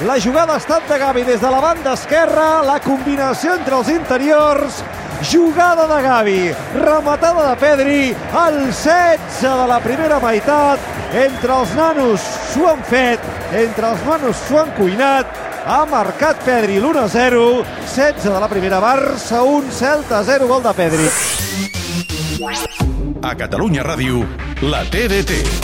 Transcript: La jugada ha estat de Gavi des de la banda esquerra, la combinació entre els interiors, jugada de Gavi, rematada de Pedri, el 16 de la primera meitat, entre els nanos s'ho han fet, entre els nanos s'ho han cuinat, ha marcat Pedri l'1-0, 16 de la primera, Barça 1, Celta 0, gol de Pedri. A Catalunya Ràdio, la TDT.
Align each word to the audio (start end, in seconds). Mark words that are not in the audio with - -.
La 0.00 0.18
jugada 0.20 0.54
ha 0.54 0.58
estat 0.58 0.88
de 0.88 0.98
Gavi 0.98 1.22
des 1.22 1.40
de 1.40 1.50
la 1.50 1.60
banda 1.60 1.92
esquerra, 1.92 2.62
la 2.66 2.80
combinació 2.82 3.54
entre 3.54 3.76
els 3.78 3.88
interiors, 3.92 4.80
jugada 5.30 5.86
de 5.86 6.00
Gavi, 6.02 6.54
rematada 6.74 7.50
de 7.50 7.56
Pedri, 7.60 8.16
el 8.46 8.58
16 8.72 9.42
de 9.42 9.66
la 9.68 9.78
primera 9.84 10.18
meitat, 10.18 10.80
entre 11.14 11.60
els 11.60 11.76
nanos 11.78 12.24
s'ho 12.50 12.66
han 12.72 12.82
fet, 12.88 13.20
entre 13.52 13.92
els 13.92 14.02
nanos 14.08 14.42
s'ho 14.48 14.58
han 14.64 14.74
cuinat, 14.74 15.38
ha 15.66 15.84
marcat 15.86 16.42
Pedri 16.42 16.80
l'1-0, 16.80 17.62
16 17.94 18.26
de 18.32 18.40
la 18.40 18.48
primera, 18.50 18.80
Barça 18.82 19.44
1, 19.46 19.70
Celta 19.70 20.24
0, 20.26 20.48
gol 20.50 20.62
de 20.66 20.74
Pedri. 20.74 21.10
A 23.22 23.36
Catalunya 23.38 23.86
Ràdio, 23.86 24.26
la 24.66 24.82
TDT. 24.82 25.62